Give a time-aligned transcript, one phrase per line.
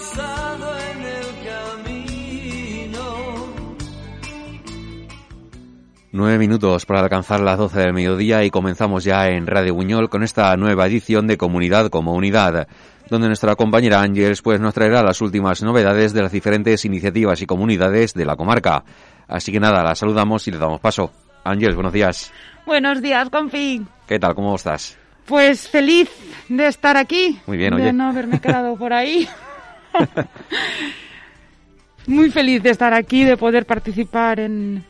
[0.00, 0.29] passar.
[6.12, 10.24] Nueve minutos para alcanzar las doce del mediodía y comenzamos ya en Radio Buñol con
[10.24, 12.66] esta nueva edición de Comunidad como Unidad,
[13.08, 17.46] donde nuestra compañera Ángeles pues nos traerá las últimas novedades de las diferentes iniciativas y
[17.46, 18.82] comunidades de la comarca.
[19.28, 21.12] Así que nada, la saludamos y le damos paso.
[21.44, 22.32] Ángeles, buenos días.
[22.66, 23.86] Buenos días, Confi.
[24.08, 24.34] ¿Qué tal?
[24.34, 24.98] ¿Cómo estás?
[25.26, 26.10] Pues feliz
[26.48, 27.38] de estar aquí.
[27.46, 27.92] Muy bien, de oye.
[27.92, 29.28] no haberme quedado por ahí.
[32.08, 34.84] Muy feliz de estar aquí, de poder participar en,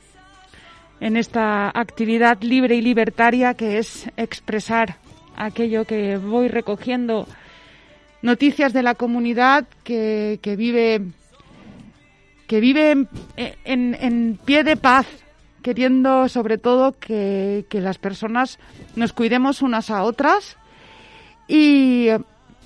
[1.00, 4.96] en esta actividad libre y libertaria que es expresar
[5.36, 7.26] aquello que voy recogiendo,
[8.22, 11.02] noticias de la comunidad que, que vive
[12.46, 12.90] que vive
[13.64, 15.06] en, en- pie de paz,
[15.62, 18.58] queriendo sobre todo que, que las personas
[18.96, 20.56] nos cuidemos unas a otras
[21.46, 22.08] y,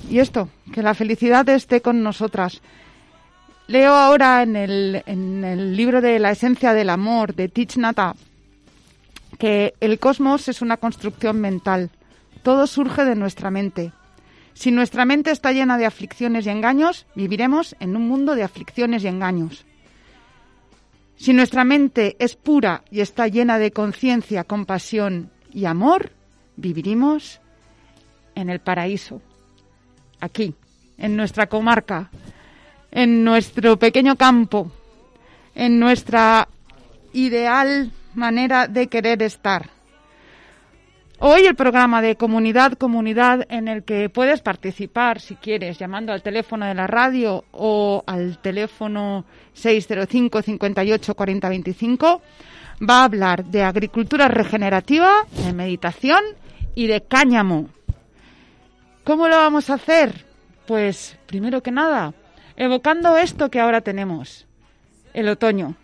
[0.08, 2.62] y esto, que la felicidad esté con nosotras.
[3.66, 7.98] Leo ahora en el, en el libro de La esencia del amor de Thich Nhat
[7.98, 8.16] Hanh
[9.38, 11.90] que el cosmos es una construcción mental.
[12.42, 13.92] Todo surge de nuestra mente.
[14.52, 19.02] Si nuestra mente está llena de aflicciones y engaños, viviremos en un mundo de aflicciones
[19.02, 19.64] y engaños.
[21.16, 26.12] Si nuestra mente es pura y está llena de conciencia, compasión y amor,
[26.56, 27.40] viviremos
[28.34, 29.22] en el paraíso,
[30.20, 30.54] aquí,
[30.98, 32.10] en nuestra comarca,
[32.94, 34.70] en nuestro pequeño campo,
[35.54, 36.48] en nuestra
[37.12, 39.68] ideal manera de querer estar.
[41.18, 46.22] Hoy el programa de comunidad, comunidad en el que puedes participar si quieres llamando al
[46.22, 49.24] teléfono de la radio o al teléfono
[49.54, 52.22] 605 58 40 25
[52.88, 55.12] va a hablar de agricultura regenerativa,
[55.44, 56.22] de meditación
[56.74, 57.68] y de cáñamo.
[59.02, 60.24] ¿Cómo lo vamos a hacer?
[60.66, 62.12] Pues primero que nada,
[62.56, 64.46] evocando esto que ahora tenemos,
[65.12, 65.74] el otoño.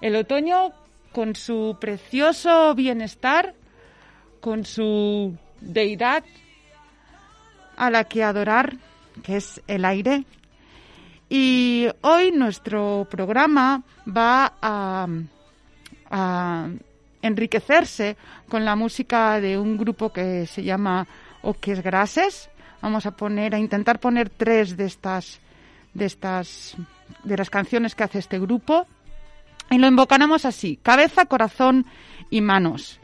[0.00, 0.72] El otoño
[1.12, 3.54] con su precioso bienestar,
[4.40, 6.24] con su deidad
[7.76, 8.76] a la que adorar,
[9.22, 10.24] que es el aire.
[11.28, 15.08] Y hoy nuestro programa va a,
[17.22, 18.16] enriquecerse
[18.48, 21.06] con la música de un grupo que se llama
[21.42, 22.48] Oques Grases.
[22.80, 25.40] Vamos a poner, a intentar poner tres de estas,
[25.96, 26.76] de estas,
[27.24, 28.86] de las canciones que hace este grupo.
[29.70, 31.86] Y lo invocaremos así, cabeza, corazón
[32.30, 33.00] y manos.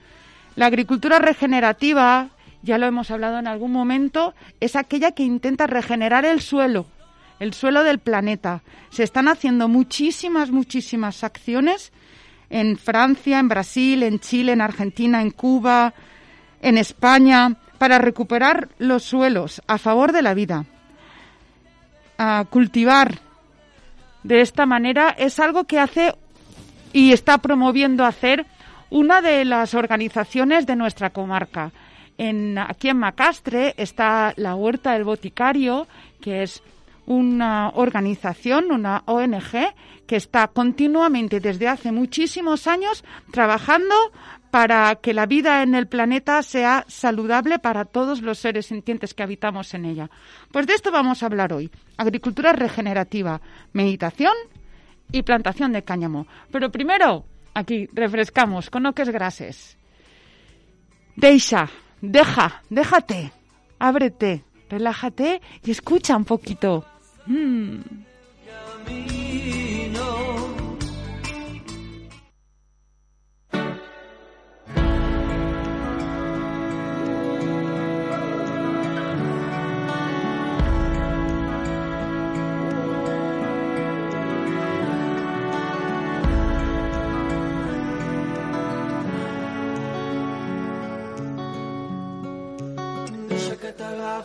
[0.55, 2.29] La agricultura regenerativa,
[2.63, 6.87] ya lo hemos hablado en algún momento, es aquella que intenta regenerar el suelo,
[7.41, 8.63] el suelo del planeta.
[8.91, 11.93] Se están haciendo muchísimas, muchísimas acciones
[12.51, 15.95] en Francia, en Brasil, en Chile, en Argentina, en Cuba,
[16.61, 20.67] en España, para recuperar los suelos a favor de la vida.
[22.51, 23.19] Cultivar
[24.23, 26.15] de esta manera es algo que hace
[26.93, 28.47] y está promoviendo hacer
[28.91, 31.73] una de las organizaciones de nuestra comarca.
[32.19, 35.87] En, aquí en Macastre está la Huerta del Boticario,
[36.21, 36.63] que es
[37.07, 39.75] una organización, una ONG,
[40.07, 43.03] que está continuamente desde hace muchísimos años
[43.33, 43.95] trabajando
[44.53, 49.23] para que la vida en el planeta sea saludable para todos los seres sintientes que
[49.23, 50.11] habitamos en ella.
[50.51, 51.71] Pues de esto vamos a hablar hoy.
[51.97, 53.41] Agricultura regenerativa,
[53.73, 54.35] meditación
[55.11, 56.27] y plantación de cáñamo.
[56.51, 59.79] Pero primero, aquí refrescamos con oques grases.
[61.17, 61.71] Deixa,
[62.03, 63.33] deja, déjate,
[63.79, 66.85] ábrete, relájate y escucha un poquito.
[67.25, 67.81] Mm.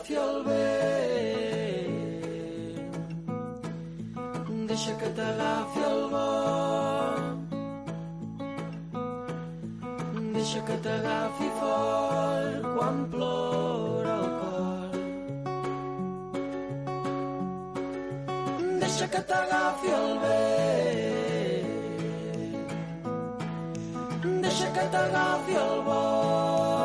[0.08, 1.98] T'agafi el vent.
[4.68, 7.38] Deixa que t'agafi el vent.
[10.34, 14.92] Deixa que t'agafi fort quan plora el cor.
[18.80, 21.68] Deixa que t'agafi el vent.
[24.42, 26.77] Deixa que t'agafi el vent.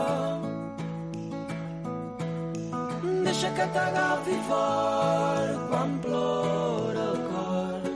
[3.42, 7.88] Deixa que t'agafi fort quan plora el cor.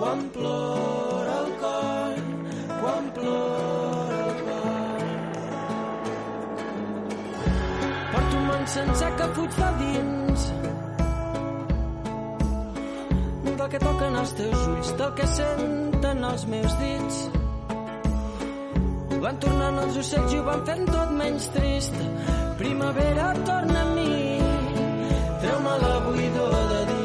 [0.00, 2.18] Quan plora el cor.
[2.82, 5.06] Quan plora el cor.
[8.10, 10.44] Porto un món sencer que fuig de dins
[13.56, 17.22] del que toquen els teus ulls, del que senten els meus dits.
[19.24, 21.96] Van tornant els ocells i ho van fent tot menys trist.
[22.60, 24.21] Primavera, torna a mi,
[25.42, 27.01] treu-me la buidor de dins.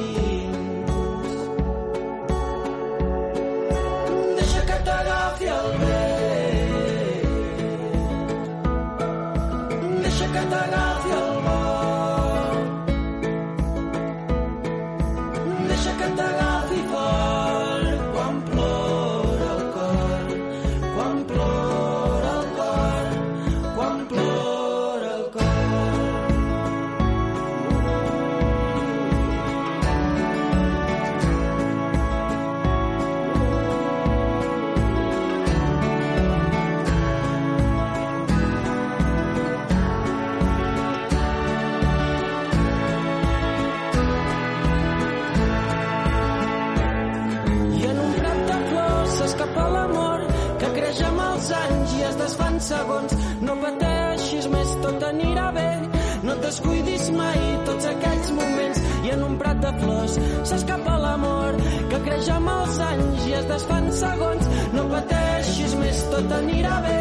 [56.47, 58.83] Descuidis mai tots aquells moments.
[59.07, 60.17] I en un prat de flors
[60.49, 61.57] s'escapa l'amor
[61.91, 64.51] que creix amb els anys i es desfan segons.
[64.75, 66.97] No pateixis més, tot anirà bé.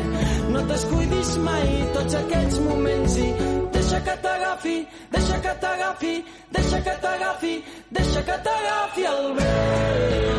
[0.54, 3.28] No descuidis mai tots aquells moments i
[3.76, 4.78] deixa que t'agafi,
[5.16, 6.14] deixa que t'agafi,
[6.58, 7.54] deixa que t'agafi,
[8.00, 10.36] deixa que t'agafi el vent.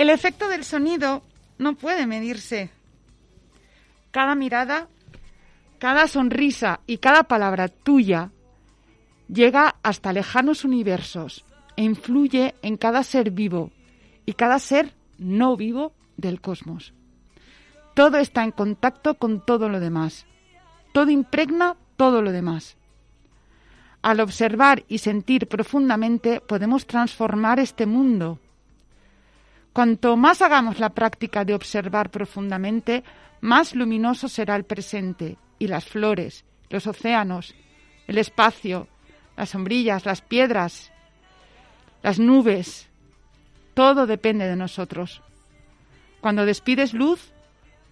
[0.00, 1.22] El efecto del sonido
[1.58, 2.70] no puede medirse.
[4.10, 4.88] Cada mirada,
[5.78, 8.30] cada sonrisa y cada palabra tuya
[9.28, 11.44] llega hasta lejanos universos
[11.76, 13.72] e influye en cada ser vivo
[14.24, 16.94] y cada ser no vivo del cosmos.
[17.92, 20.24] Todo está en contacto con todo lo demás.
[20.94, 22.78] Todo impregna todo lo demás.
[24.00, 28.38] Al observar y sentir profundamente podemos transformar este mundo.
[29.72, 33.04] Cuanto más hagamos la práctica de observar profundamente,
[33.40, 37.54] más luminoso será el presente y las flores, los océanos,
[38.08, 38.88] el espacio,
[39.36, 40.92] las sombrillas, las piedras,
[42.02, 42.88] las nubes.
[43.74, 45.22] Todo depende de nosotros.
[46.20, 47.32] Cuando despides luz,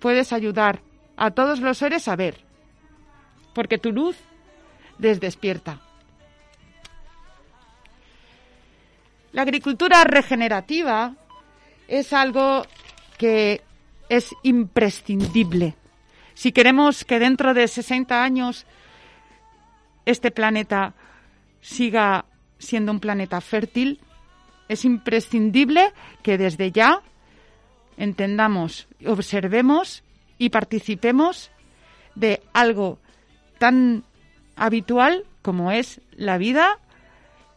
[0.00, 0.80] puedes ayudar
[1.16, 2.38] a todos los seres a ver,
[3.54, 4.16] porque tu luz
[4.98, 5.80] les despierta.
[9.32, 11.14] La agricultura regenerativa
[11.88, 12.64] es algo
[13.16, 13.62] que
[14.08, 15.74] es imprescindible.
[16.34, 18.66] Si queremos que dentro de 60 años
[20.06, 20.94] este planeta
[21.60, 22.26] siga
[22.58, 24.00] siendo un planeta fértil,
[24.68, 25.92] es imprescindible
[26.22, 27.02] que desde ya
[27.96, 30.04] entendamos, observemos
[30.38, 31.50] y participemos
[32.14, 32.98] de algo
[33.58, 34.04] tan
[34.56, 36.78] habitual como es la vida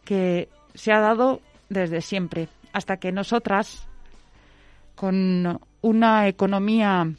[0.04, 3.86] que se ha dado desde siempre, hasta que nosotras
[4.94, 7.10] con una economía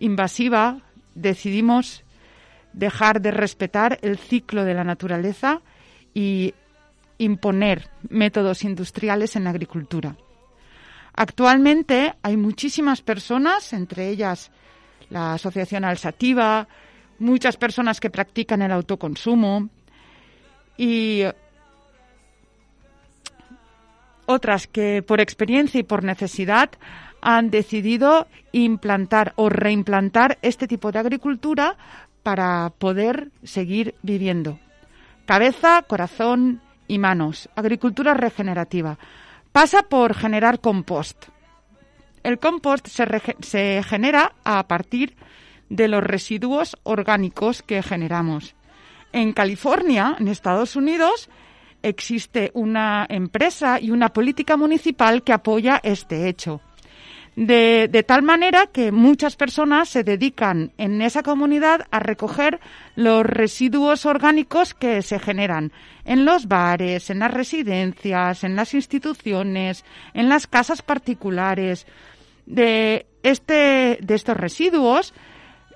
[0.00, 0.80] invasiva,
[1.14, 2.04] decidimos
[2.72, 5.60] dejar de respetar el ciclo de la naturaleza
[6.14, 6.54] y
[7.18, 10.16] imponer métodos industriales en la agricultura.
[11.14, 14.52] Actualmente hay muchísimas personas, entre ellas
[15.10, 16.68] la Asociación Alsativa,
[17.18, 19.68] muchas personas que practican el autoconsumo
[20.76, 21.22] y
[24.28, 26.70] otras que por experiencia y por necesidad
[27.22, 31.76] han decidido implantar o reimplantar este tipo de agricultura
[32.22, 34.60] para poder seguir viviendo.
[35.24, 37.48] Cabeza, corazón y manos.
[37.56, 38.98] Agricultura regenerativa.
[39.50, 41.24] Pasa por generar compost.
[42.22, 43.06] El compost se,
[43.40, 45.16] se genera a partir
[45.70, 48.54] de los residuos orgánicos que generamos.
[49.12, 51.30] En California, en Estados Unidos,
[51.88, 56.60] existe una empresa y una política municipal que apoya este hecho.
[57.40, 62.58] De, tal manera que muchas personas se dedican en esa comunidad a recoger
[62.96, 65.70] los residuos orgánicos que se generan
[66.04, 71.86] en los bares, en las residencias, en las instituciones, en las casas particulares.
[72.44, 75.14] De, este, de estos residuos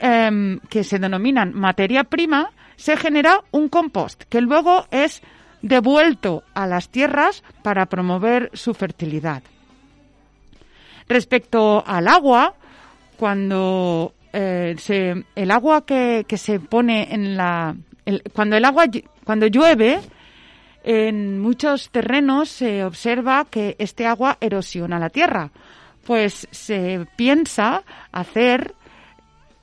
[0.00, 5.22] em, que se denominan materia prima, se genera un compost que luego es
[5.62, 9.42] devuelto a las tierras para promover su fertilidad.
[11.08, 12.54] Respecto al agua,
[13.16, 14.74] cuando eh,
[15.34, 17.76] el agua que, que, se pone en la
[18.32, 18.86] cuando el agua
[19.24, 20.00] cuando llueve
[20.84, 25.50] en muchos terrenos se observa que este agua erosiona la tierra,
[26.04, 28.74] pues se piensa hacer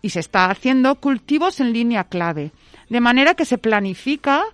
[0.01, 2.51] y se está haciendo cultivos en línea clave,
[2.89, 4.46] de manera que se planifica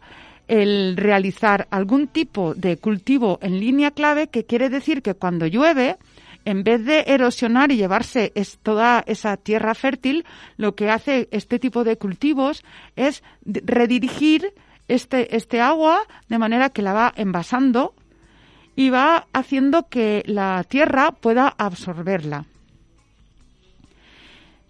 [0.47, 5.97] el realizar algún tipo de cultivo en línea clave, que quiere decir que cuando llueve,
[6.45, 10.25] en vez de erosionar y llevarse toda esa tierra fértil,
[10.57, 12.63] lo que hace este tipo de cultivos
[12.95, 14.53] es redirigir
[14.87, 17.95] este, este agua de manera que la va envasando
[18.75, 22.45] y va haciendo que la tierra pueda absorberla.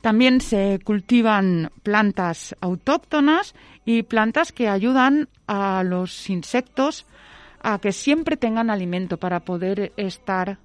[0.06, 7.08] También se cultivan plantas autóctonas y plantas que ayudan a los insectos
[7.64, 10.60] a que siempre tengan alimento para poder estar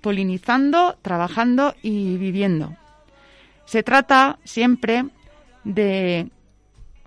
[0.00, 2.74] polinizando, trabajando y viviendo.
[3.66, 5.04] Se trata siempre
[5.64, 6.30] de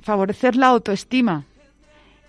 [0.01, 1.45] favorecer la autoestima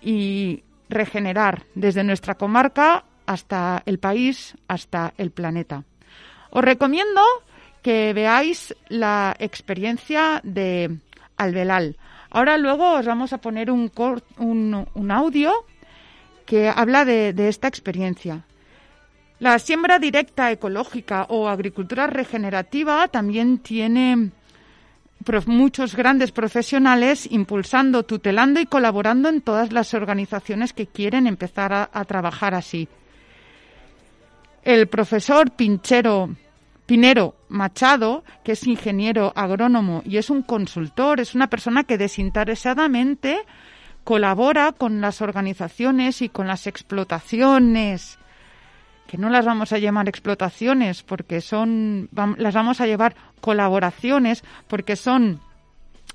[0.01, 5.83] y regenerar desde nuestra comarca hasta el país, hasta el planeta.
[6.49, 7.21] Os recomiendo
[7.87, 10.97] que veáis la experiencia de
[11.37, 11.95] Albelal.
[12.29, 13.89] Ahora luego os vamos a poner un,
[15.09, 15.53] audio
[16.45, 18.43] que habla de, de esta experiencia.
[19.39, 24.31] La siembra directa ecológica o agricultura regenerativa también tiene
[25.45, 31.89] muchos grandes profesionales impulsando, tutelando y colaborando en todas las organizaciones que quieren empezar a,
[31.93, 32.89] a trabajar así.
[34.65, 36.35] El profesor Pinchero
[36.87, 43.41] Pinero Machado, que es ingeniero agrónomo y es un consultor, es una persona que desinteresadamente
[44.05, 48.17] colabora con las organizaciones y con las explotaciones,
[49.05, 54.95] que no las vamos a llamar explotaciones porque son, las vamos a llevar colaboraciones porque
[54.95, 55.41] son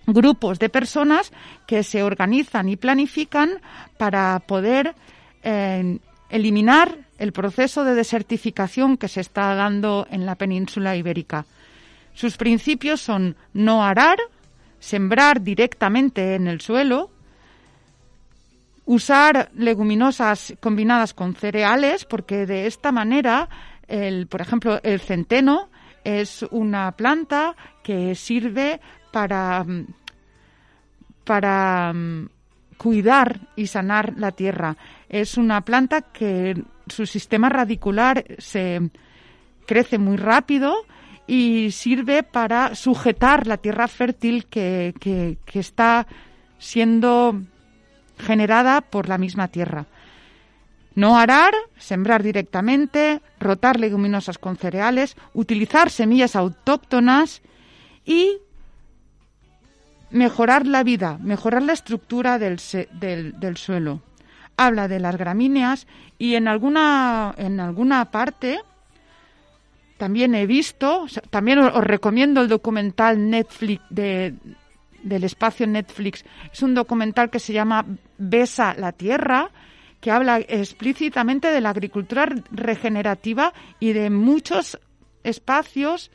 [0.07, 1.33] grupos de personas
[1.67, 3.61] que se organizan y planifican
[3.99, 4.95] para poder
[5.43, 5.99] eh,
[6.31, 11.47] eliminar el proceso de desertificación que se está dando en la península ibérica.
[12.15, 14.19] Sus principios son no arar,
[14.81, 17.13] sembrar directamente en el suelo,
[18.87, 23.49] usar leguminosas combinadas con cereales, porque de esta manera,
[24.29, 25.69] por ejemplo, el centeno
[26.03, 28.81] es una planta que sirve
[29.13, 29.65] para,
[31.23, 32.29] para mm,
[32.79, 34.77] cuidar y sanar la tierra.
[35.09, 38.91] Es una planta que su sistema radicular se
[39.67, 40.75] crece muy rápido
[41.27, 46.07] y sirve para sujetar la tierra fértil que, que, está
[46.59, 47.41] siendo
[48.19, 49.87] generada por la misma tierra.
[50.95, 57.41] No arar, sembrar directamente, rotar leguminosas con cereales, utilizar semillas autóctonas
[58.05, 58.39] y
[60.11, 62.61] mejorar la vida, mejorar la estructura del,
[62.93, 64.03] del, del suelo
[64.57, 65.87] habla de las gramíneas
[66.19, 68.61] y en alguna, en alguna parte
[69.99, 74.35] también he visto, también os, recomiendo el documental Netflix de,
[75.03, 76.25] del espacio Netflix.
[76.53, 77.85] Es un documental que se llama
[78.19, 79.51] Besa la Tierra,
[80.01, 84.79] que habla explícitamente de la agricultura regenerativa y de muchos
[85.23, 86.11] espacios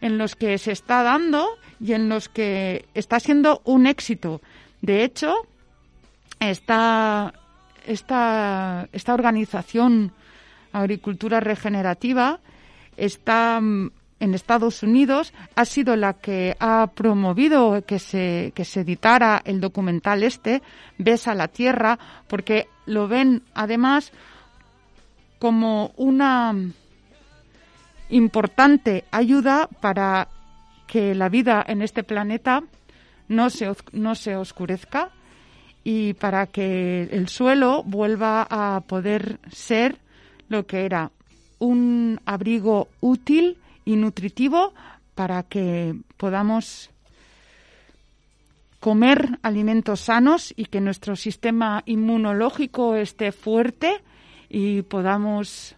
[0.00, 1.48] en los que se está dando
[1.80, 4.40] y en los que está siendo un éxito.
[4.82, 5.34] De hecho,
[6.38, 7.32] esta,
[7.86, 10.12] esta, esta organización
[10.72, 12.40] Agricultura Regenerativa
[12.96, 13.90] está mm,
[14.20, 19.60] en Estados Unidos ha sido la que ha promovido que se, que se editara el
[19.60, 20.62] documental este,
[20.98, 24.12] Besa la Tierra, porque lo ven además
[25.38, 26.54] como una
[28.08, 30.28] importante ayuda para
[30.86, 32.62] que la vida en este planeta
[33.28, 35.10] no se, no se oscurezca
[35.88, 40.00] y para que el suelo vuelva a poder ser
[40.48, 41.12] lo que era
[41.60, 44.74] un abrigo útil y nutritivo
[45.14, 46.90] para que podamos
[48.80, 54.02] comer alimentos sanos y que nuestro sistema inmunológico esté fuerte
[54.48, 55.76] y podamos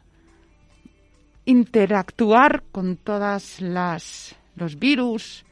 [1.44, 5.44] interactuar con todas las los virus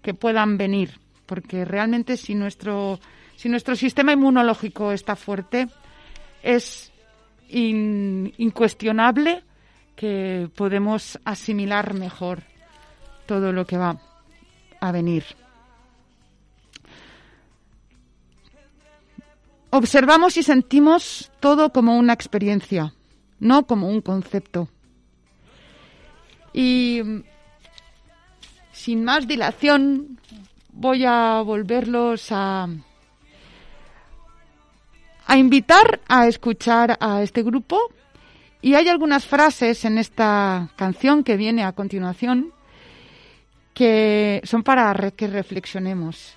[0.00, 3.00] que puedan venir, porque realmente si nuestro
[3.36, 5.68] si nuestro sistema inmunológico está fuerte
[6.42, 6.90] es
[7.48, 9.44] incuestionable
[9.94, 12.42] que podemos asimilar mejor
[13.26, 14.00] todo lo que va
[14.80, 15.24] a venir.
[19.70, 22.94] Observamos y sentimos todo como una experiencia,
[23.38, 24.68] no como un concepto.
[26.52, 27.02] Y
[28.72, 30.18] sin más dilación
[30.72, 32.68] voy a volverlos a,
[35.26, 37.78] a invitar a escuchar a este grupo
[38.62, 42.52] y hay algunas frases en esta canción que viene a continuación
[43.74, 46.34] que son para que reflexionemos.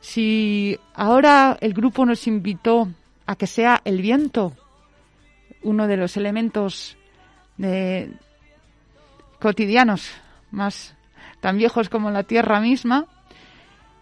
[0.00, 2.88] Si ahora el grupo nos invitó
[3.26, 4.54] a que sea el viento
[5.62, 6.96] uno de los elementos
[7.56, 8.12] de,
[9.38, 10.10] cotidianos,
[10.50, 10.96] más
[11.40, 13.06] tan viejos como la tierra misma,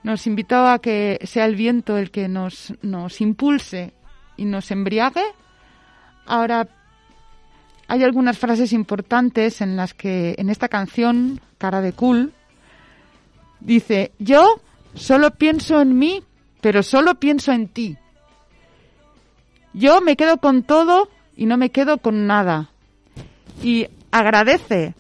[0.03, 3.93] nos invitó a que sea el viento el que nos, nos impulse
[4.37, 5.25] y nos embriague.
[6.27, 6.69] Ahora
[7.89, 12.33] hay algunas frases importantes en las que en esta canción, Cara de Cool,
[13.61, 14.61] dice, yo
[14.95, 16.23] solo pienso en mí,
[16.61, 17.97] pero solo pienso en ti.
[19.73, 22.71] Yo me quedo con todo y no me quedo con nada.
[23.63, 24.95] Y agradece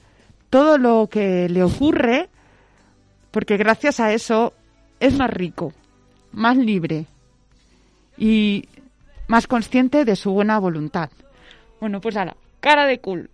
[0.50, 2.28] todo lo que le ocurre
[3.30, 4.54] porque gracias a eso
[5.00, 5.72] es más rico,
[6.32, 7.06] más libre
[8.16, 8.68] y
[9.26, 11.10] más consciente de su buena voluntad.
[11.80, 13.30] Bueno, pues ahora, cara de cool.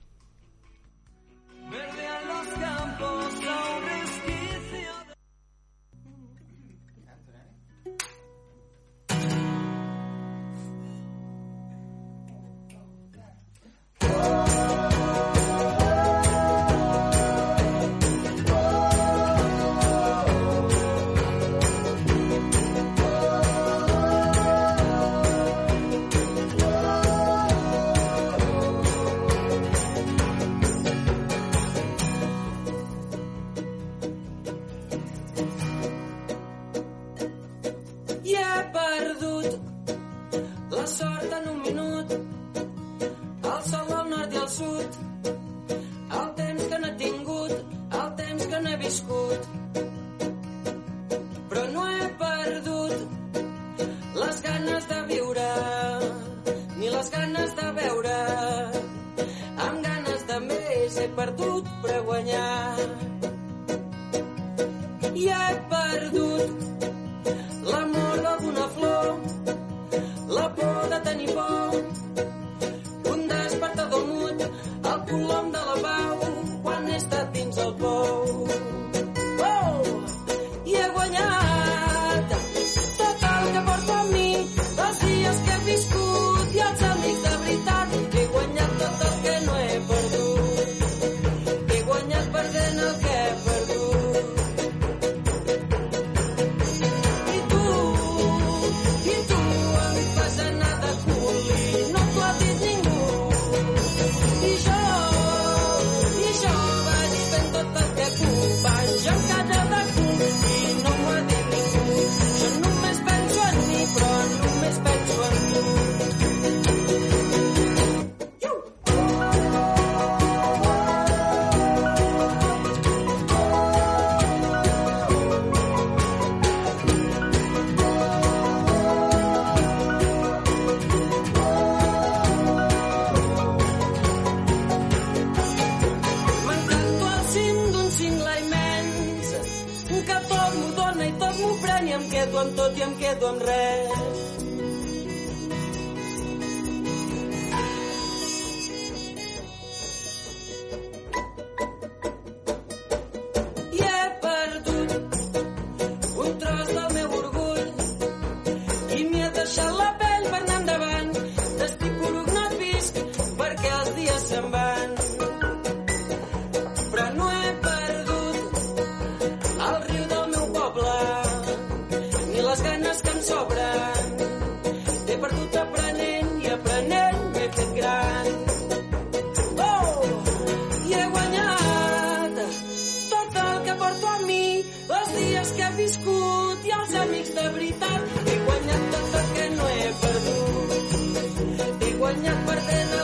[192.24, 193.01] Ok,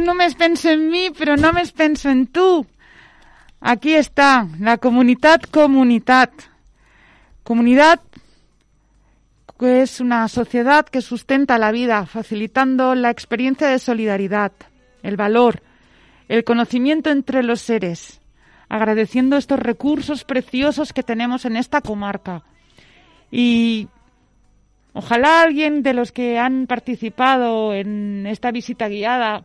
[0.00, 2.66] no me penso en mí, pero no me penso en tú.
[3.60, 6.30] Aquí está, la comunidad comunidad.
[7.42, 8.00] Comunidad
[9.58, 14.52] que es una sociedad que sustenta la vida, facilitando la experiencia de solidaridad,
[15.02, 15.62] el valor,
[16.28, 18.20] el conocimiento entre los seres,
[18.68, 22.42] agradeciendo estos recursos preciosos que tenemos en esta comarca.
[23.30, 23.88] Y
[24.98, 29.44] Ojalá alguien de los que han participado en esta visita guiada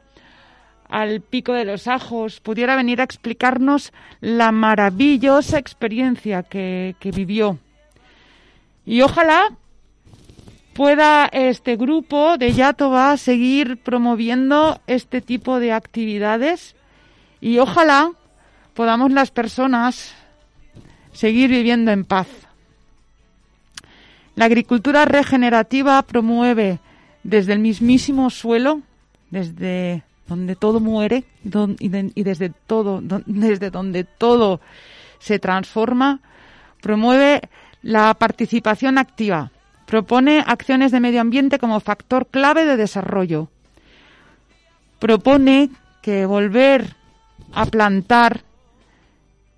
[0.91, 7.57] al Pico de los Ajos pudiera venir a explicarnos la maravillosa experiencia que, vivió.
[8.85, 9.55] Y ojalá
[10.73, 16.75] pueda este grupo de Yatoba seguir promoviendo este tipo de actividades
[17.39, 18.11] y ojalá
[18.73, 20.13] podamos las personas
[21.13, 22.27] seguir viviendo en paz.
[24.35, 26.79] La agricultura regenerativa promueve
[27.23, 28.81] desde el mismísimo suelo,
[29.29, 34.61] desde donde todo muere y desde todo, desde donde todo
[35.19, 36.21] se transforma,
[36.81, 37.41] promueve
[37.81, 39.51] la participación activa,
[39.85, 43.49] propone acciones de medio ambiente como factor clave de desarrollo,
[44.99, 45.69] propone
[46.01, 46.95] que volver
[47.53, 48.41] a plantar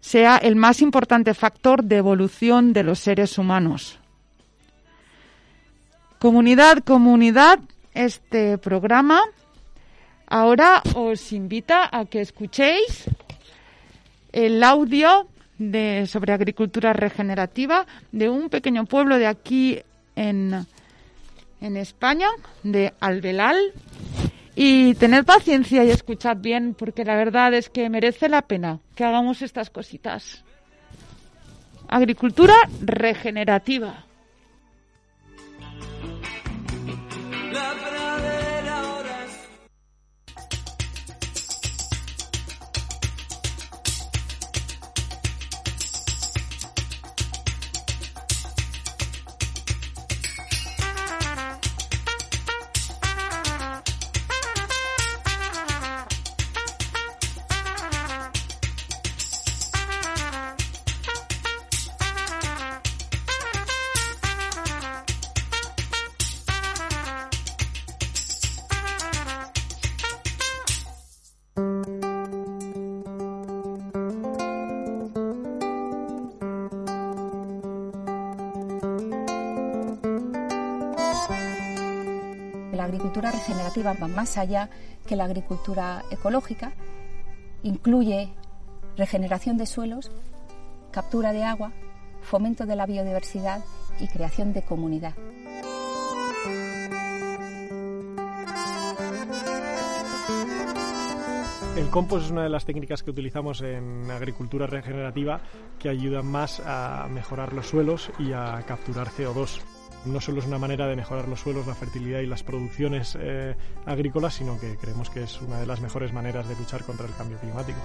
[0.01, 3.99] sea el más importante factor de evolución de los seres humanos.
[6.17, 7.59] Comunidad, comunidad,
[7.93, 9.21] este programa
[10.33, 13.05] ahora os invita a que escuchéis
[14.31, 19.79] el audio de, sobre agricultura regenerativa de un pequeño pueblo de aquí
[20.15, 20.65] en,
[21.61, 22.29] en España,
[22.63, 23.73] de Albelal.
[24.55, 29.03] Y tener paciencia y escuchad bien, porque la verdad es que merece la pena que
[29.03, 30.43] hagamos estas cositas.
[31.87, 34.05] Agricultura regenerativa.
[83.43, 84.69] Regenerativa va más allá
[85.05, 86.71] que la agricultura ecológica,
[87.61, 88.29] incluye
[88.95, 90.11] regeneración de suelos,
[90.91, 91.73] captura de agua,
[92.21, 93.59] fomento de la biodiversidad
[93.99, 95.13] y creación de comunidad.
[101.75, 105.41] El compost es una de las técnicas que utilizamos en agricultura regenerativa
[105.79, 109.59] que ayudan más a mejorar los suelos y a capturar CO2
[110.05, 113.55] no solo es una manera de mejorar los suelos, la fertilidad y las producciones eh,
[113.85, 117.15] agrícolas, sino que creemos que es una de las mejores maneras de luchar contra el
[117.15, 117.79] cambio climático.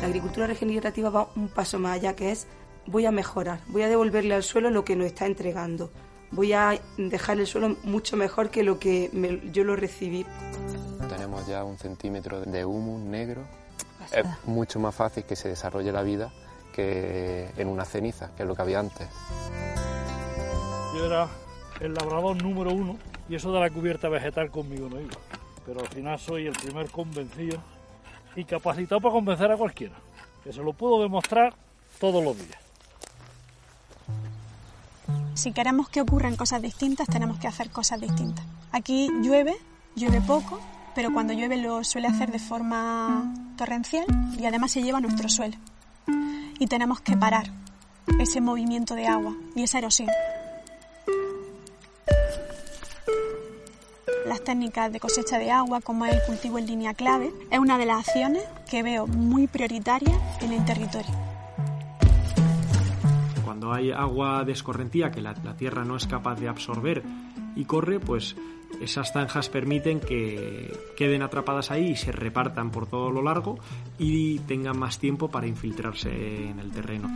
[0.00, 2.46] La agricultura regenerativa va un paso más allá, que es
[2.86, 5.92] voy a mejorar, voy a devolverle al suelo lo que nos está entregando,
[6.32, 9.10] voy a dejar el suelo mucho mejor que lo que
[9.52, 10.26] yo lo recibí.
[11.08, 13.42] tenemos ya un centímetro de humus negro,
[14.10, 16.32] es mucho más fácil que se desarrolle la vida
[16.72, 19.08] que en una ceniza, que es lo que había antes.
[20.96, 21.28] Yo era
[21.80, 22.96] el labrador número uno
[23.28, 25.16] y eso de la cubierta vegetal conmigo no iba.
[25.64, 27.58] Pero al final soy el primer convencido
[28.34, 29.94] y capacitado para convencer a cualquiera.
[30.42, 31.54] Que se lo puedo demostrar
[32.00, 32.58] todos los días.
[35.34, 38.44] Si queremos que ocurran cosas distintas, tenemos que hacer cosas distintas.
[38.70, 39.54] Aquí llueve,
[39.94, 40.60] llueve poco,
[40.94, 44.04] pero cuando llueve lo suele hacer de forma torrencial
[44.38, 45.56] y además se lleva nuestro suelo.
[46.58, 47.50] Y tenemos que parar
[48.18, 50.08] ese movimiento de agua y esa erosión.
[54.26, 57.86] Las técnicas de cosecha de agua, como el cultivo en línea clave, es una de
[57.86, 61.10] las acciones que veo muy prioritarias en el territorio.
[63.44, 67.02] Cuando hay agua de escorrentía que la, la tierra no es capaz de absorber
[67.56, 68.36] y corre, pues
[68.80, 73.58] esas zanjas permiten que queden atrapadas ahí y se repartan por todo lo largo
[73.98, 76.10] y tengan más tiempo para infiltrarse
[76.48, 77.08] en el terreno.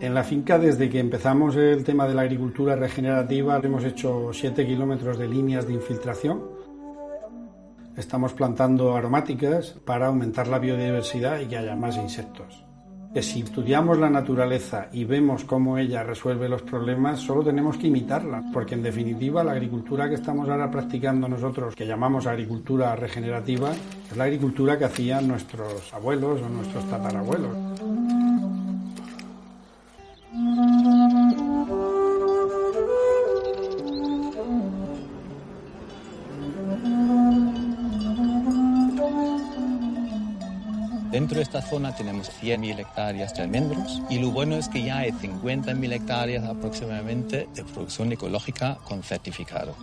[0.00, 4.66] En la finca, desde que empezamos el tema de la agricultura regenerativa, hemos hecho 7
[4.66, 6.42] kilómetros de líneas de infiltración.
[7.96, 12.65] Estamos plantando aromáticas para aumentar la biodiversidad y que haya más insectos.
[13.16, 17.86] Que si estudiamos la naturaleza y vemos cómo ella resuelve los problemas, solo tenemos que
[17.86, 23.72] imitarla, porque en definitiva la agricultura que estamos ahora practicando nosotros, que llamamos agricultura regenerativa,
[24.10, 28.05] es la agricultura que hacían nuestros abuelos o nuestros tatarabuelos.
[41.56, 45.92] Esta zona tenemos 100.000 hectáreas de almendros y lo bueno es que ya hay 50.000
[45.92, 49.74] hectáreas aproximadamente de producción ecológica con certificado.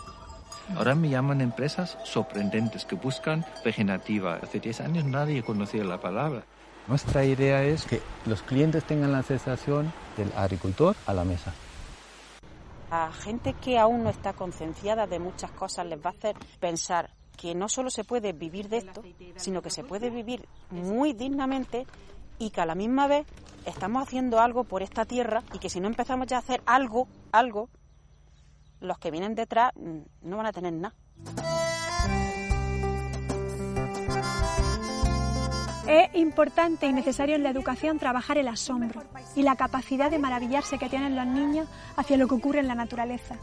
[0.75, 4.35] Ahora me llaman empresas sorprendentes que buscan regenerativa.
[4.35, 6.43] Hace 10 años nadie conocía la palabra.
[6.87, 11.53] Nuestra idea es que los clientes tengan la sensación del agricultor a la mesa.
[12.91, 17.09] A gente que aún no está concienciada de muchas cosas les va a hacer pensar
[17.37, 19.03] que no solo se puede vivir de esto,
[19.35, 21.85] sino que se puede vivir muy dignamente
[22.39, 23.25] y que a la misma vez
[23.65, 27.07] estamos haciendo algo por esta tierra y que si no empezamos ya a hacer algo,
[27.31, 27.69] algo,
[28.79, 30.95] los que vienen detrás mm, no van a tener nada.
[35.93, 39.03] Es importante y necesario en la educación trabajar el asombro
[39.35, 42.73] y la capacidad de maravillarse que tienen los niños hacia lo que ocurre en la
[42.73, 43.35] naturaleza.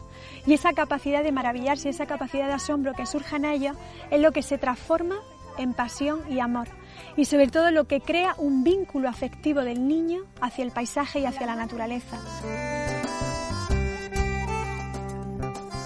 [0.45, 3.77] Y esa capacidad de maravillarse, esa capacidad de asombro que surge en ellos
[4.09, 5.15] es lo que se transforma
[5.57, 6.67] en pasión y amor.
[7.15, 11.25] Y sobre todo lo que crea un vínculo afectivo del niño hacia el paisaje y
[11.25, 12.19] hacia la naturaleza.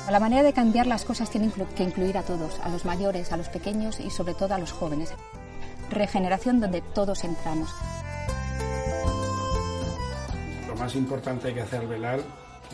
[0.10, 3.38] La manera de cambiar las cosas tiene que incluir a todos, a los mayores, a
[3.38, 5.14] los pequeños y sobre todo a los jóvenes
[5.90, 7.70] regeneración donde todos entramos.
[10.68, 12.20] Lo más importante que hacer velar,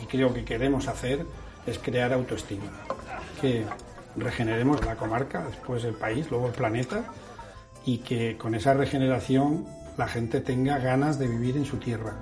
[0.02, 1.26] y creo que queremos hacer,
[1.66, 2.64] es crear autoestima.
[3.40, 3.64] Que
[4.16, 7.04] regeneremos la comarca, después el país, luego el planeta,
[7.84, 12.14] y que con esa regeneración la gente tenga ganas de vivir en su tierra.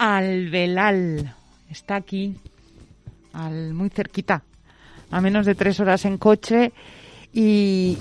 [0.00, 1.34] Alvelal.
[1.68, 2.34] Está aquí,
[3.34, 4.42] al, muy cerquita,
[5.10, 6.72] a menos de tres horas en coche.
[7.34, 7.98] Y,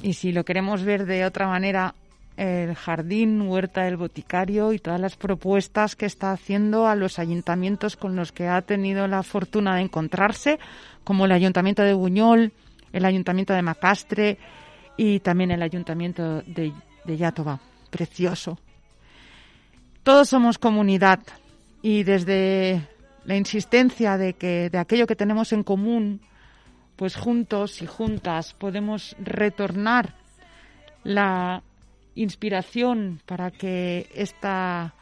[0.00, 1.94] y si lo queremos ver de otra manera,
[2.38, 7.96] el jardín, huerta del boticario y todas las propuestas que está haciendo a los ayuntamientos
[7.96, 10.58] con los que ha tenido la fortuna de encontrarse,
[11.04, 12.52] como el ayuntamiento de Buñol,
[12.90, 14.38] el ayuntamiento de Macastre
[14.96, 16.72] y también el ayuntamiento de,
[17.04, 17.60] de Yátova.
[17.90, 18.58] Precioso.
[20.02, 21.20] Todos somos comunidad
[21.80, 22.88] y desde
[23.24, 26.20] la insistencia de que de aquello que tenemos en común,
[26.96, 30.16] pues juntos y juntas podemos retornar
[31.04, 31.62] la
[32.16, 34.92] inspiración para que esta,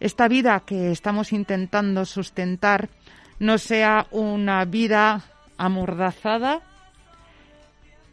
[0.00, 2.90] esta vida que estamos intentando sustentar
[3.38, 5.22] no sea una vida
[5.56, 6.60] amordazada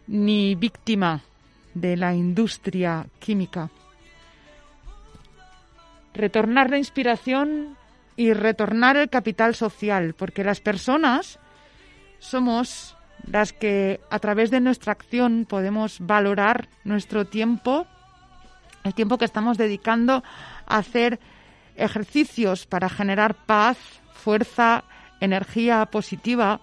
[0.07, 1.21] ni víctima
[1.73, 3.69] de la industria química.
[6.13, 7.77] Retornar la inspiración
[8.15, 11.39] y retornar el capital social, porque las personas
[12.19, 17.85] somos las que a través de nuestra acción podemos valorar nuestro tiempo,
[18.83, 20.23] el tiempo que estamos dedicando
[20.65, 21.19] a hacer
[21.75, 23.77] ejercicios para generar paz,
[24.13, 24.83] fuerza,
[25.19, 26.59] energía positiva,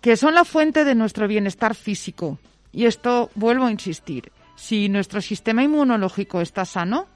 [0.00, 2.38] que son la fuente de nuestro bienestar físico.
[2.72, 7.06] Y esto vuelvo a insistir, si nuestro sistema inmunológico está sano,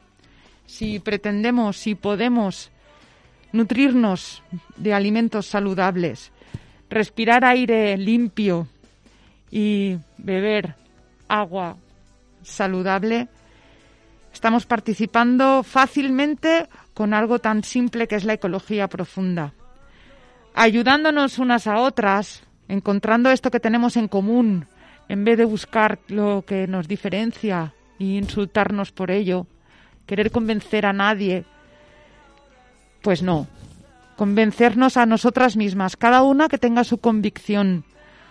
[0.66, 2.70] si pretendemos, si podemos
[3.52, 4.42] nutrirnos
[4.76, 6.32] de alimentos saludables,
[6.90, 8.68] respirar aire limpio
[9.50, 10.74] y beber
[11.28, 11.76] agua
[12.42, 13.28] saludable,
[14.32, 19.54] estamos participando fácilmente con algo tan simple que es la ecología profunda.
[20.54, 24.66] Ayudándonos unas a otras, encontrando esto que tenemos en común,
[25.08, 29.46] en vez de buscar lo que nos diferencia e insultarnos por ello,
[30.06, 31.44] querer convencer a nadie,
[33.02, 33.46] pues no,
[34.16, 37.84] convencernos a nosotras mismas, cada una que tenga su convicción,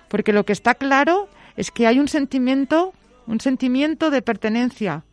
[0.07, 2.93] porque lo que está claro es que hay un sentimiento,
[3.27, 5.03] un sentimiento de pertenencia,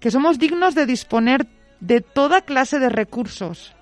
[0.00, 1.46] que somos dignos de disponer
[1.80, 3.74] de toda clase de recursos,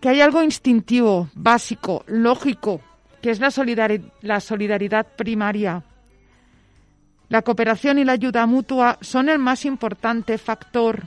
[0.00, 2.80] que hay algo instintivo, básico, lógico,
[3.22, 3.50] que es la,
[4.20, 5.82] la solidaridad primaria.
[7.28, 11.04] La cooperación y la ayuda mutua son el más importante factor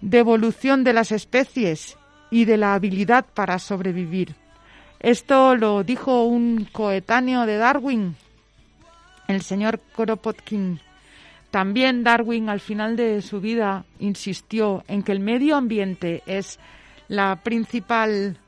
[0.00, 1.96] de evolución de las especies
[2.30, 4.34] y de la habilidad para sobrevivir.
[5.00, 8.16] Esto lo dijo un coetáneo de Darwin,
[9.28, 10.80] el señor Koropotkin.
[11.50, 16.58] También Darwin al final de su vida insistió en que el medio ambiente es
[17.08, 18.38] la principal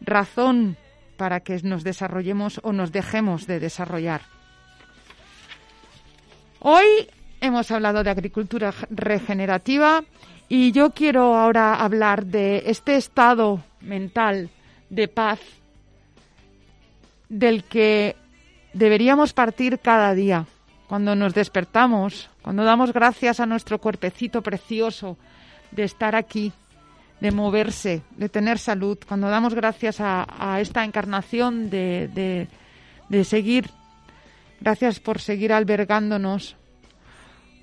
[0.00, 0.76] razón
[1.16, 4.37] para que nos desarrollemos o nos dejemos de desarrollar.
[6.60, 7.08] Hoy
[7.40, 10.02] hemos hablado de agricultura regenerativa
[10.48, 14.50] y yo quiero ahora hablar de este estado mental
[14.90, 15.38] de paz
[17.28, 18.16] del que
[18.72, 20.46] deberíamos partir cada día,
[20.88, 25.16] cuando nos despertamos, cuando damos gracias a nuestro cuerpecito precioso
[25.70, 26.52] de estar aquí,
[27.20, 32.48] de moverse, de tener salud, cuando damos gracias a, esta encarnación de,
[33.08, 33.70] de seguir,
[34.60, 36.56] gracias por seguir albergándonos,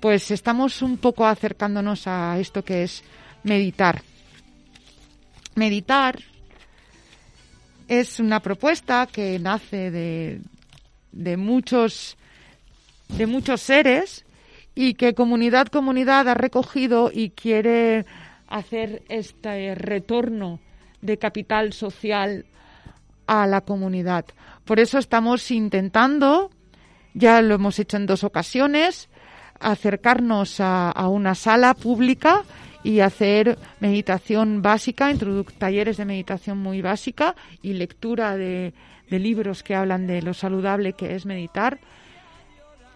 [0.00, 3.02] pues estamos un poco acercándonos a esto que es
[3.42, 4.02] meditar.
[5.54, 6.18] Meditar
[7.88, 10.40] es una propuesta que nace de,
[11.12, 12.16] de muchos
[13.08, 14.24] de muchos seres
[14.74, 18.04] y que comunidad comunidad ha recogido y quiere
[18.48, 20.60] hacer este retorno
[21.00, 22.46] de capital social
[23.26, 24.24] a la comunidad.
[24.64, 26.50] Por eso estamos intentando,
[27.16, 29.08] ya lo hemos hecho en dos ocasiones,
[29.58, 32.44] acercarnos a, una sala pública
[32.84, 35.10] y hacer meditación básica,
[35.58, 38.74] talleres de meditación muy básica y lectura de,
[39.08, 41.78] libros que hablan de lo saludable que es meditar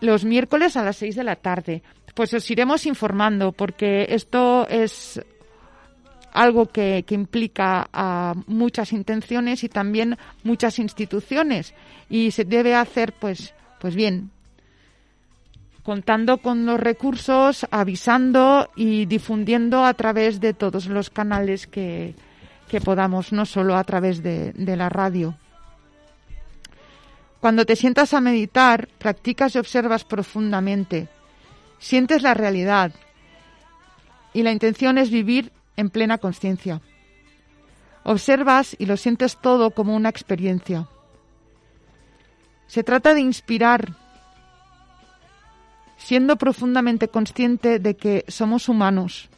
[0.00, 1.82] los miércoles a las seis de la tarde.
[2.14, 5.22] Pues os iremos informando porque esto es
[6.32, 11.74] algo que, que, implica a muchas intenciones y también muchas instituciones
[12.08, 14.30] y se debe hacer pues pues bien
[15.82, 22.14] contando con los recursos, avisando y difundiendo a través de todos los canales que,
[22.84, 25.34] podamos, no solo a través de, de la radio.
[27.40, 31.08] Cuando te sientas a meditar, practicas y observas profundamente,
[31.78, 32.92] sientes la realidad
[34.34, 36.80] y la intención es vivir en plena conciencia.
[38.04, 40.86] Observas y lo sientes todo como una experiencia.
[42.70, 43.94] Se trata de inspirar
[45.96, 49.28] siendo profundamente consciente de que somos humanos,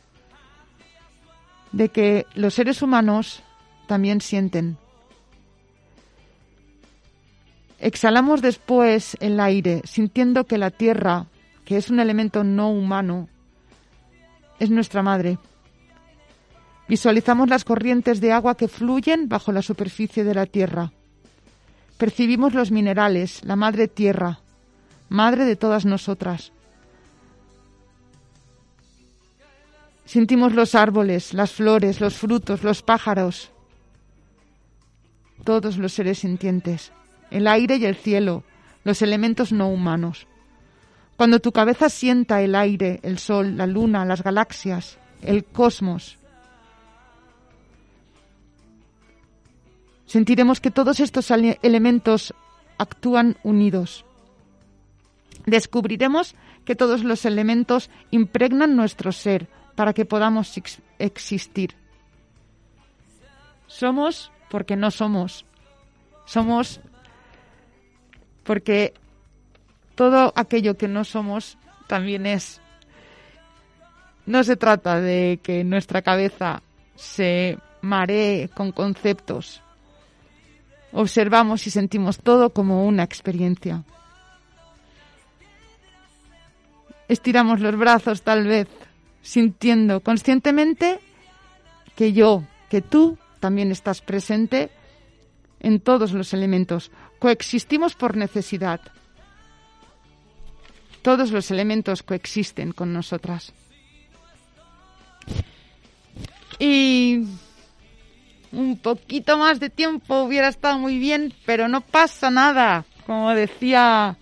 [1.73, 3.43] de que los seres humanos
[3.87, 4.77] también sienten.
[7.79, 11.25] Exhalamos después el aire, sintiendo que la tierra,
[11.65, 13.31] que es un elemento no humano,
[14.59, 15.39] es nuestra madre.
[16.87, 20.93] Visualizamos las corrientes de agua que fluyen bajo la superficie de la tierra.
[22.03, 24.41] Percibimos los minerales, la madre tierra,
[25.09, 26.51] madre de todas nosotras.
[30.05, 33.53] Sentimos los árboles, las flores, los frutos, los pájaros,
[35.45, 36.91] todos los seres sintientes,
[37.31, 38.43] el aire y el cielo,
[38.83, 40.27] los elementos no humanos.
[41.17, 46.19] Cuando tu cabeza sienta el aire, el sol, la luna, las galaxias, el cosmos,
[50.13, 52.35] sentiremos que todos estos elementos
[52.77, 54.05] actúan unidos.
[55.47, 56.35] Descubriremos
[56.67, 60.53] que todos los elementos impregnan nuestro ser para que podamos
[60.99, 61.75] existir.
[63.67, 65.47] Somos porque no somos.
[66.27, 66.83] Somos
[68.45, 68.93] porque
[69.95, 71.57] todo aquello que no somos
[71.87, 72.61] también es.
[74.27, 76.63] No se trata de que nuestra cabeza
[76.97, 79.63] se maree con conceptos.
[80.93, 83.83] Observamos y sentimos todo como una experiencia.
[87.09, 88.69] Estiramos los brazos tal vez,
[89.23, 91.01] sintiendo conscientemente
[91.97, 94.71] que yo, que tú, también estás presente
[95.61, 96.91] en todos los elementos.
[97.19, 98.81] Coexistimos por necesidad.
[101.03, 103.53] Todos los elementos coexisten con nosotras.
[106.59, 107.25] Y
[108.53, 112.85] un poquito más de tiempo hubiera estado muy bien, pero no pasa nada.
[113.07, 114.17] Como decía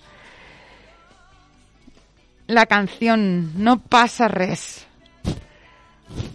[2.47, 4.87] la canción, no pasa res.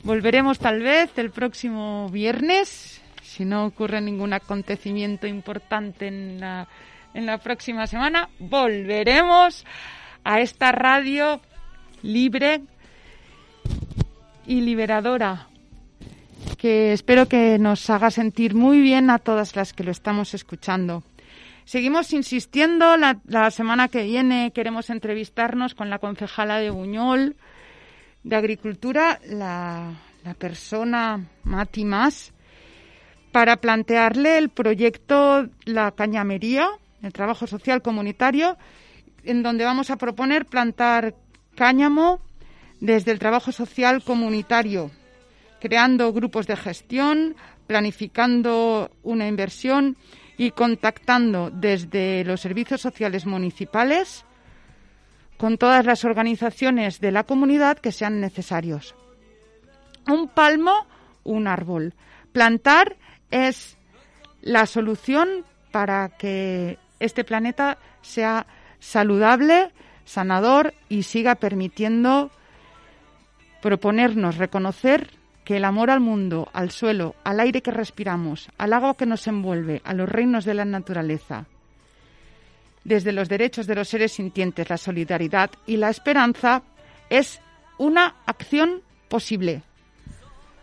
[0.04, 6.68] Volveremos tal vez el próximo viernes, si no ocurre ningún acontecimiento importante en la,
[7.14, 8.30] en la próxima semana.
[8.40, 9.66] Volveremos
[10.24, 11.42] a esta radio
[12.04, 12.62] libre
[14.46, 15.48] y liberadora
[16.68, 21.04] espero que nos haga sentir muy bien a todas las que lo estamos escuchando.
[21.66, 27.36] Seguimos insistiendo, la, la semana que viene queremos entrevistarnos con la concejala de Buñol
[28.24, 29.94] de Agricultura, la,
[30.24, 32.34] la persona Mati Más,
[33.32, 36.70] para plantearle el proyecto La Cañamería,
[37.04, 38.58] el trabajo social comunitario,
[39.24, 41.16] en donde vamos a proponer plantar
[41.56, 42.20] cáñamo
[42.80, 44.92] desde el trabajo social comunitario,
[45.66, 47.36] creando grupos de gestión,
[47.66, 49.98] planificando una inversión
[50.38, 54.26] y contactando desde los servicios sociales municipales
[55.40, 58.94] con todas las organizaciones de la comunidad que sean necesarios.
[60.08, 60.86] Un palmo,
[61.24, 61.96] un árbol.
[62.32, 62.96] Plantar
[63.32, 63.76] es
[64.44, 68.46] la solución para que este planeta sea
[68.78, 69.72] saludable,
[70.04, 72.30] sanador y siga permitiendo
[73.64, 78.98] proponernos reconocer que el amor al mundo, al suelo, al aire que respiramos, al agua
[78.98, 81.46] que nos envuelve, a los reinos de la naturaleza,
[82.84, 86.64] desde los derechos de los seres sintientes, la solidaridad y la esperanza,
[87.10, 87.40] es
[87.78, 89.62] una acción posible.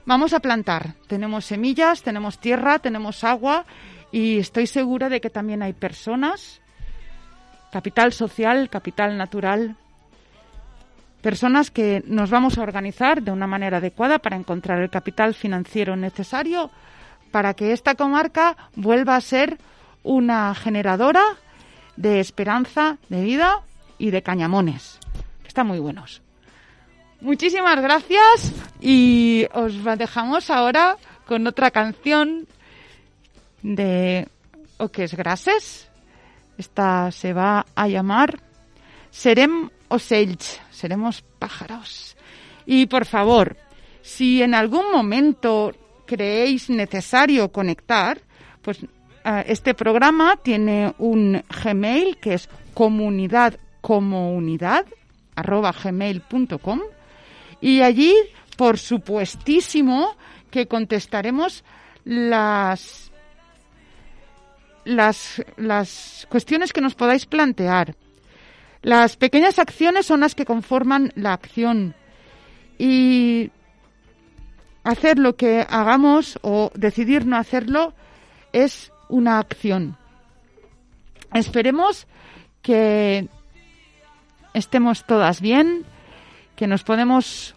[0.05, 0.95] Vamos a plantar.
[1.07, 3.65] Tenemos semillas, tenemos tierra, tenemos agua
[4.11, 6.61] y estoy segura de que también hay personas,
[7.71, 9.77] capital social, capital natural,
[11.23, 15.97] personas que nos vamos a organizar de una manera adecuada para encontrar el capital financiero
[15.97, 16.71] necesario
[17.31, 19.59] para que esta comarca vuelva a ser
[20.03, 21.23] una generadora
[21.97, 23.63] de esperanza, de vida
[23.99, 24.99] y de cañamones.
[25.47, 26.23] Están muy buenos.
[27.21, 30.97] Muchísimas gracias y os dejamos ahora
[31.27, 32.49] con otra canción
[33.63, 34.27] de
[34.79, 35.89] Oques Grases.
[36.59, 38.41] Esta se va a llamar
[39.11, 42.17] Serem Ocells seremos pájaros.
[42.67, 43.57] Y por favor,
[44.03, 45.73] si en algún momento
[46.07, 48.21] creéis necesario conectar,
[48.63, 48.83] pues
[49.25, 53.59] eh, este programa tiene un Gmail que es comunidad
[55.35, 56.81] arroba gmail.com
[57.61, 58.15] y allí,
[58.57, 60.17] por supuestísimo,
[60.51, 61.65] que contestaremos
[62.05, 63.11] las,
[64.85, 67.95] las, las cuestiones que nos podáis plantear.
[68.83, 71.95] Las pequeñas acciones son las que conforman la acción
[72.79, 73.53] y
[74.83, 77.95] hacer lo que hagamos o decidir no hacerlo
[78.53, 79.97] es una acción.
[81.33, 82.09] Esperemos
[82.61, 83.29] que
[84.53, 85.85] estemos todas bien,
[86.57, 87.55] que nos podemos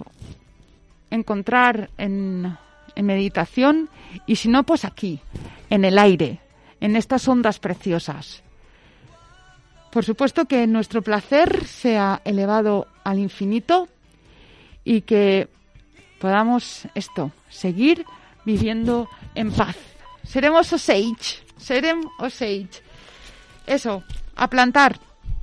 [1.10, 2.56] encontrar en,
[2.96, 3.90] en, meditación
[4.28, 5.20] y si no, pues aquí,
[5.70, 6.40] en el aire,
[6.82, 8.45] en estas ondas preciosas.
[9.96, 13.88] Por supuesto que nuestro placer sea elevado al infinito
[14.84, 15.48] y que
[16.20, 18.06] podamos esto, seguir
[18.44, 19.78] viviendo en paz.
[20.22, 22.84] Seremos Osage, seremos Osage.
[23.66, 24.04] Eso,
[24.36, 25.00] a plantar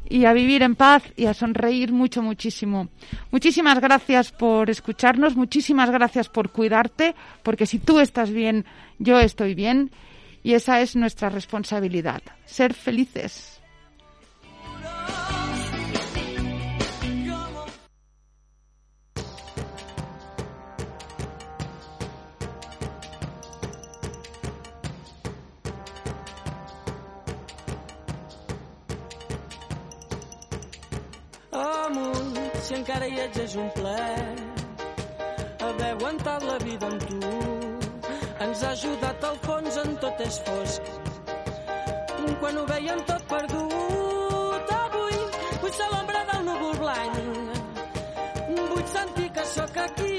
[0.07, 2.89] y a vivir en paz y a sonreír mucho, muchísimo.
[3.31, 8.67] Muchísimas gracias por escucharnos, muchísimas gracias por cuidarte, porque si tú estás bien,
[8.99, 9.91] yo estoy bien
[10.43, 13.52] y esa es nuestra responsabilidad, ser felices.
[32.83, 34.31] Encara hi ets és un plaer.
[35.67, 37.21] Haver aguantat la vida amb tu
[38.47, 40.89] ens ha ajudat al fons en tot és fosc.
[42.41, 45.21] Quan ho veiem tot perdut, avui
[45.63, 47.15] vull ser l'ombra del núvol blanc.
[48.73, 50.19] Vull sentir que sóc aquí,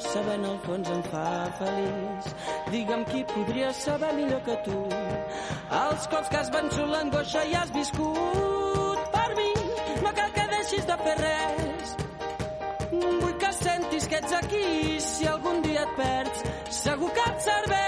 [0.00, 1.24] no sabent el fons em fa
[1.58, 2.28] feliç.
[2.72, 4.78] Digue'm qui podria saber millor que tu
[5.80, 9.50] els cops que has vençut l'angoixa i has viscut per mi.
[10.04, 11.94] No cal que deixis de fer res.
[12.92, 14.64] Vull que sentis que ets aquí
[15.10, 16.48] si algun dia et perds.
[16.80, 17.79] Segur que et serveix